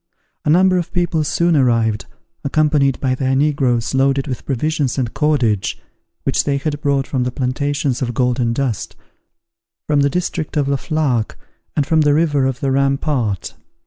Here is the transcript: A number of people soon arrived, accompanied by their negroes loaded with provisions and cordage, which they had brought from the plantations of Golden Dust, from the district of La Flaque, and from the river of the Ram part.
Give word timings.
A 0.45 0.49
number 0.49 0.77
of 0.79 0.91
people 0.93 1.23
soon 1.23 1.55
arrived, 1.55 2.07
accompanied 2.43 2.99
by 2.99 3.13
their 3.13 3.35
negroes 3.35 3.93
loaded 3.93 4.25
with 4.25 4.45
provisions 4.47 4.97
and 4.97 5.13
cordage, 5.13 5.79
which 6.23 6.43
they 6.43 6.57
had 6.57 6.81
brought 6.81 7.05
from 7.05 7.21
the 7.23 7.29
plantations 7.31 8.01
of 8.01 8.15
Golden 8.15 8.51
Dust, 8.51 8.95
from 9.85 9.99
the 9.99 10.09
district 10.09 10.57
of 10.57 10.67
La 10.67 10.77
Flaque, 10.77 11.37
and 11.75 11.85
from 11.85 12.01
the 12.01 12.15
river 12.15 12.47
of 12.47 12.61
the 12.61 12.71
Ram 12.71 12.97
part. 12.97 13.53